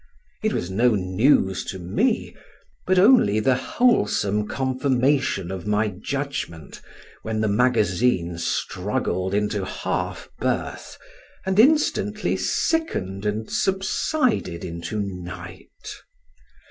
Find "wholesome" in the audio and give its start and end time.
3.53-4.47